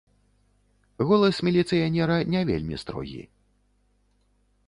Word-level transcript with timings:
Голас 1.09 1.37
міліцыянера 1.49 2.17
не 2.35 2.41
вельмі 2.51 2.75
строгі. 2.85 3.21